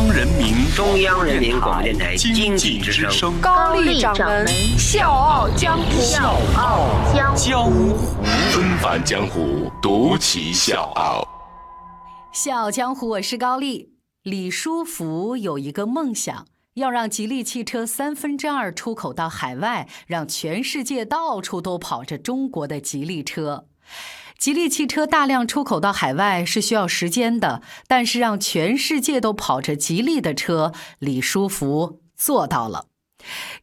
[0.00, 4.46] 央人民中央人民广播电台经济之声高丽掌门
[4.78, 7.98] 笑傲江湖，笑傲江江湖
[8.50, 11.22] 纷繁江湖，独骑笑傲。
[12.32, 13.90] 笑傲江湖，我是高丽。
[14.22, 23.66] 李书福有一个梦想，要让吉利汽车三分之二出口到海外，让全世界到处都跑着中国的吉利车。
[24.40, 32.86] 吉利汽车大量出口到海外是需要时间的，但是让全世界都跑着吉利的车，李书福做到了。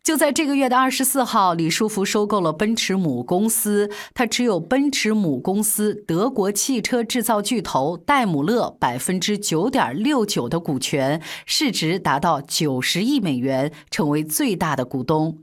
[0.03, 15.39] 就在这个月的二十四号，李书福收购了奔驰母公司，他持有奔驰母公司德国汽车制造巨头戴姆勒百分之九点六九的股权，市值达到九十亿美元，成为最大的股东。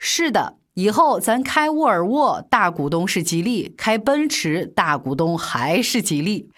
[0.00, 0.57] 是的。
[0.78, 6.50] 以后咱开沃尔沃，大股东是吉利；开奔驰，大股东还是吉利。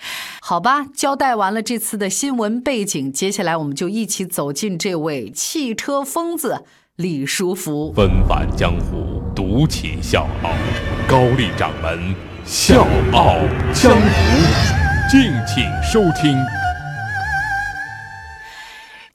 [0.43, 7.95] 好吧，交代完了这次的新闻背景，接下来我们就一起走进这位汽车疯子李书福。
[7.95, 10.51] 纷繁江湖，独起笑傲。
[11.09, 13.39] 高丽掌门笑傲
[13.73, 16.37] 江湖，敬请收听。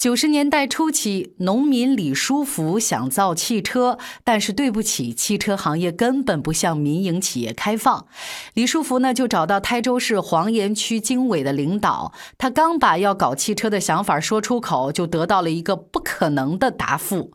[0.05, 8.05] 九十年代初期，农民李书福想造汽车，但是对不起，汽车行业根本不向民营企业开放。
[8.53, 17.31] 李书福呢，就找到台州市黄岩区经委的领导，他刚把要搞汽车的想法说出口，就得到了一个不可能的答复。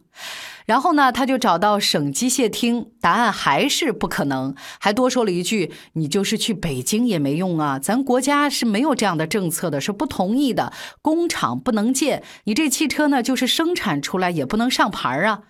[0.71, 15.41] 然后呢，他就找到省机械厅，答案还是不可能，还多说了一句：“你就是去北京也没用啊，咱国家是没有这样的政策的，是不同意的，工厂不能建，你这汽车呢，就是生产出来也不能上牌啊。”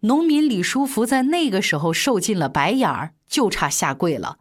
[0.00, 4.36] 农民李书福在那个时候受尽了白眼儿，就差下跪了。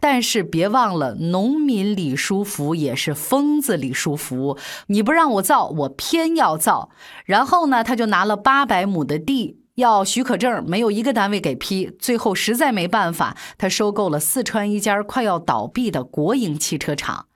[0.00, 4.58] 但是别忘了，农民李书福也是疯子李书福，
[4.88, 6.90] 你不让我造，我偏要造。
[7.24, 9.57] 然后呢，他就拿了八百亩的地。
[9.78, 11.92] 要许可证，没有一个单位给批。
[12.00, 17.26] 最后实在没办法，他收购了四川一家快要倒闭的国营汽车厂。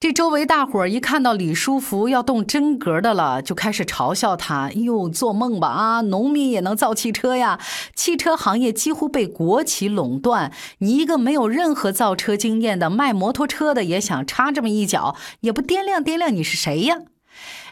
[0.00, 6.00] 这周围大伙儿一看到李书福要动真格的了，就开始嘲笑他：“哎呦，做梦吧啊！
[6.00, 7.60] 农民也能造汽车呀？
[7.94, 17.00] 汽车行业几乎被国企垄断，你一个没有任何造车经验的卖摩托车的也想插这么一脚，也不掂量掂量你是谁呀？”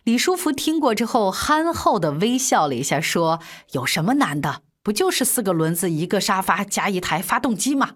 [0.04, 3.40] 李书福听过之后，憨厚的微笑了一下，说
[3.72, 4.62] ：“有什么难的？
[4.82, 7.92] 不就是四个轮子、一个沙发加一台发动机吗？”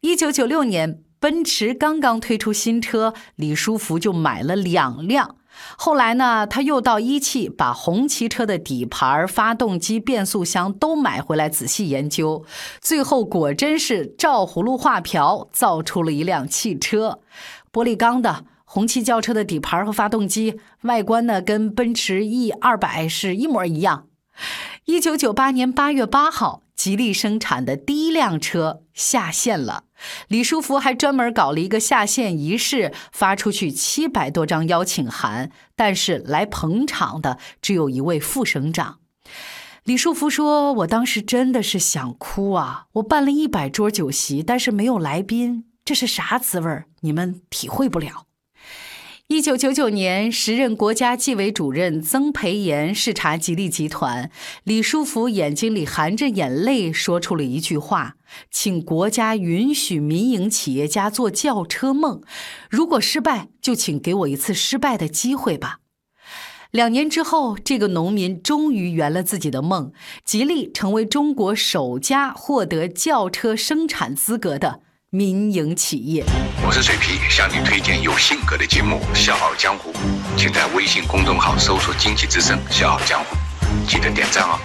[0.00, 5.36] 一九九六年，奔驰刚刚推出新车，李书福就买了两辆。
[5.76, 12.46] 后来呢，他又到一汽把红旗车的底盘、发动机、变速箱都买回来仔细研究，
[12.80, 17.20] 最后果真是照葫芦画瓢，造出了一辆汽车，
[17.70, 18.46] 玻璃钢的。
[18.74, 24.06] 红旗轿车的底盘和发动机外观呢，跟奔驰 E 二百是一模一样。
[24.86, 29.84] 一九九八年八月八号，吉利生产的第一辆车下线了。
[30.26, 39.00] 李书福还专门搞了一个下线仪式，发出去七百多张邀请函，但是来捧场的只有一位副省长。
[39.84, 42.86] 李书福说：“我当时真的是想哭啊！
[42.92, 48.28] 我办了一百桌酒席，但是没有来宾，这是啥滋味你们体会不了。”
[49.32, 54.30] 一九九九年，时任国家纪委主任曾培炎视察吉利集团，
[54.64, 58.16] 李书福眼睛里含着眼泪，说出了一句话
[58.52, 62.20] ：“请国家允许民营企业家做轿车梦，
[62.68, 65.78] 如果失败，就请给我一次失败的机会吧。”
[66.70, 69.94] 两年之后，这个农民终于圆了自己的梦，
[70.26, 74.80] 吉利成为中国首家获得轿车生产资格的。
[75.14, 76.24] 民营企业，
[76.66, 79.92] 我是水皮，向你推荐有性格的节目《笑傲江湖》，
[80.38, 83.36] 请在微信公众号搜索“经济之声笑傲江湖”，
[83.86, 84.58] 记得点赞哦。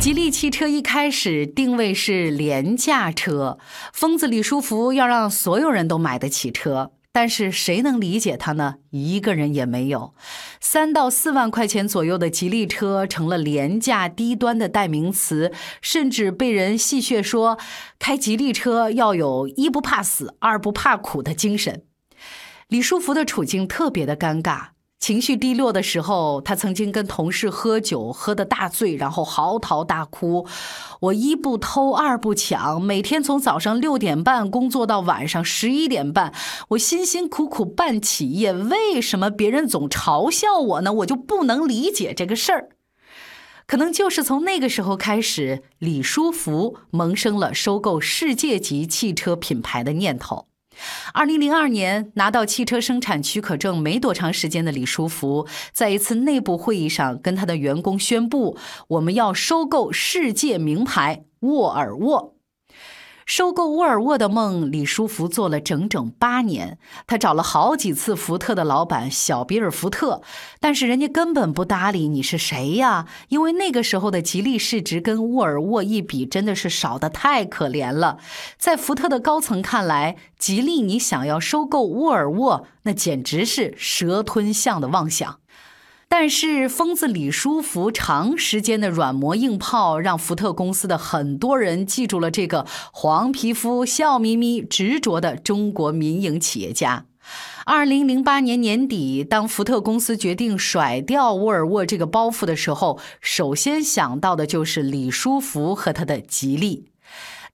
[0.00, 3.60] 吉利汽车一开始定位是廉价车，
[3.92, 6.90] 疯子李书福要让所有人都买得起车。
[7.12, 8.76] 但是谁能理解他呢？
[8.90, 10.14] 一个人也没有。
[10.60, 15.52] 三到四万块钱左右的吉利车成了廉价低端的代名词，
[15.82, 17.58] 甚至被人戏谑说，
[17.98, 21.82] 开吉利车要有一不怕死，二不怕苦的精神。
[22.68, 24.68] 李书福的处境特别的尴尬。
[25.08, 30.46] 情绪低落的时候，他曾经跟同事喝酒，喝得大醉，然后嚎啕大哭。
[31.00, 36.34] 我一不偷，二不抢，每天从早上六点半工作到晚上十一点半，
[36.68, 40.92] 我辛辛苦苦办企业，为什么别人总嘲笑我呢？
[40.92, 42.68] 我就不能理解这个事儿。
[43.66, 50.48] 可能就是从那个时候开始，李书福萌生了收购世界级汽车品牌的念头。
[51.12, 58.56] 二零零二年拿到汽车生产许可证没多长时间的李书福，在一次内部会议上跟他的员工宣布
[58.88, 62.34] ：“我们要收购世界名牌沃尔沃。”
[63.28, 66.78] 收购沃尔沃的梦，李书福做了整整八年。
[67.06, 70.22] 他找了好几次福特的老板小比尔·福特，
[70.60, 73.06] 但是人家根本不搭理你是谁呀？
[73.28, 78.16] 因为那个时候的吉利市值跟沃尔沃一比，真的是少得太可怜了。
[78.56, 85.40] 在福特的高层看来，吉利你想要收购沃尔沃，那简直是蛇吞象的妄想。
[86.10, 97.04] 但是疯子李书福长时间的软磨硬泡，让福特公司的很多人记住了这个黄皮肤、笑眯眯、执着的中国民营企业家。
[97.66, 106.86] 二零零八年年底，当福特公司决定甩掉沃尔沃这个包袱的时候，首先想到的就是李书福和他的吉利。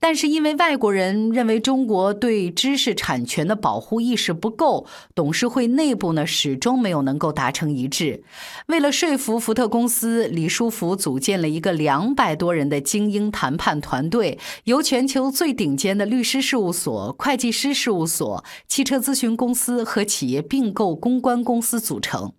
[0.07, 8.23] 但是因为外国人认为中国对知识产权的保护意识不够，董事会内部呢始终没有能够达成一致。
[8.67, 22.35] 为了说服福特公司，李书福组建了一个两百多人的精英谈判团队，由全球最顶尖的律师事务所、会计师事务所、汽车咨询公司和企业并购公关公司组成。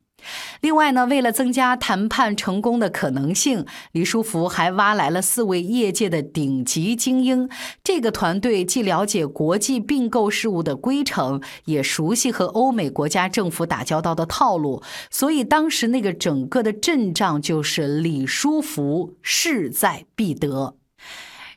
[0.61, 7.49] 另外呢，为了增加谈判成功的可能性，李书福还挖来了四位业界的顶级精英。
[7.83, 20.75] 这个团队既了解国际并购事务的规程，也熟悉和欧美国家政府打交道的套路，所以当时那个整个的阵仗就是李书福势在必得。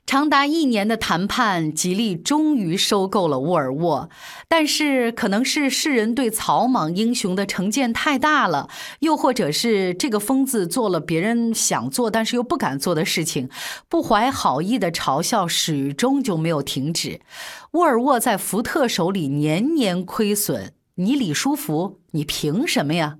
[0.09, 4.09] 长达一年的谈判，吉利终于收购了沃尔沃。
[4.49, 8.71] 但是，可能是世人对草莽英雄的成见太大了，
[9.01, 13.51] 又或者是这个疯子做了别人想做但是又不敢做的事情，
[13.91, 17.21] 不怀好意的嘲笑始终就没有停止。
[17.73, 23.19] 沃尔沃在福特手里年年亏损，你李书福，你凭什么呀？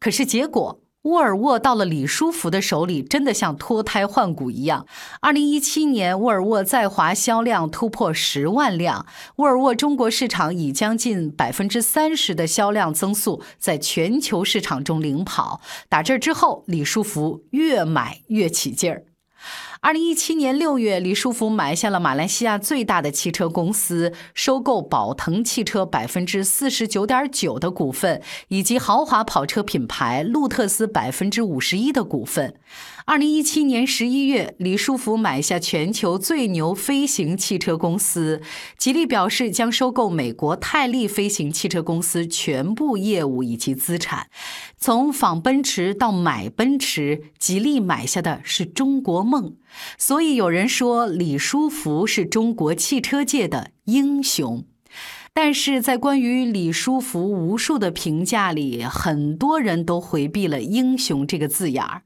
[0.00, 0.80] 可是结果。
[1.06, 4.86] 沃尔沃到了李书福的手里，真的像脱胎换骨一样。
[5.20, 9.06] 二零一七年，沃尔沃在华销量突破十万辆，
[9.36, 15.60] 沃尔沃中国市场以将近百分之三十的销量增速，在全球市场中领跑。
[15.88, 19.04] 打这之后，李书福越买越起劲儿。
[19.80, 32.54] 二零一七年六月，李书福买下了马来西亚最大的汽车公司，收购宝腾汽车百分之四十九点九的股份，以及豪华跑车品牌路特斯百分之五十一的股份。
[33.04, 38.40] 二零一七年十一月，李书福买下全球最牛飞行汽车公司。
[38.76, 44.26] 吉利表示将收购美国泰利飞行汽车公司全部业务以及资产。
[44.76, 49.54] 从仿奔驰到买奔驰，吉利买下的是中国梦。
[49.98, 54.64] 所以有人说李书福是中国汽车界的英雄。
[55.32, 62.04] 但是在关于李书福无数的评价里，很多人都回避了“英雄”这个字眼儿。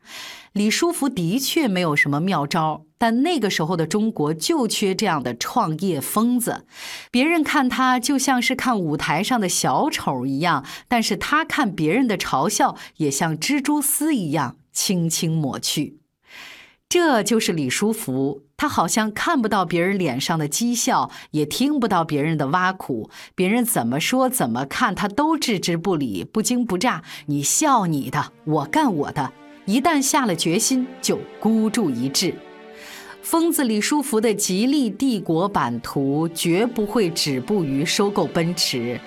[0.52, 6.66] 李书福的确没有什么妙招，但那个时候的中国就缺这样的创业疯子。
[7.12, 15.99] 别人看他就像是看舞台上的小丑一样，但是他看别人的嘲笑也像蜘蛛丝一样轻轻抹去。
[16.90, 27.04] 这就是李书福，他好像看不到别人脸上的讥笑，也听不到别人的挖苦，别人怎么说怎么看，他都置之不理，不惊不乍。
[27.26, 29.30] 你笑你的，我干我的，
[29.66, 32.34] 一旦下了决心，就孤注一掷。
[33.22, 38.98] 疯子李书福的吉利帝国版图绝不会止步于收购奔驰。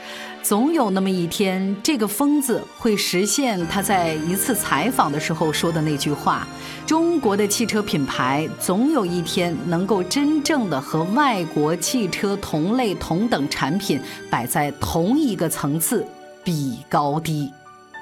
[0.41, 6.47] 总有那么一天，这个疯子会实现他在一次采访的时候说的那句话
[6.85, 16.05] ：“中国的汽车品牌总有一天能够真正的和外国汽车同类同等产品摆在同一个层次，
[16.43, 17.51] 比高低。”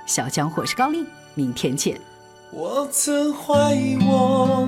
[0.08, 2.00] 小江火是高丽，明天见。
[2.52, 4.68] 我曾怀疑我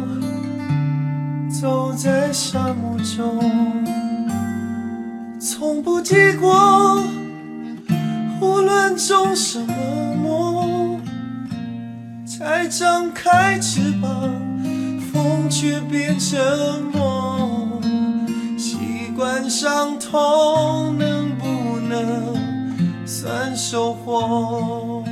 [1.54, 3.86] 走在沙漠中，
[5.40, 7.04] 从不结果。
[8.42, 9.74] 无论种什么
[10.16, 11.00] 梦，
[12.26, 14.34] 才张开翅膀，
[15.12, 16.40] 风却变沉
[16.92, 17.80] 默。
[18.58, 22.36] 习惯伤痛，能不能
[23.06, 25.03] 算收获？